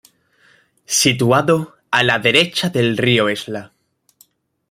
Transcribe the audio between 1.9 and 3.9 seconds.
a la derecha del Río Esla.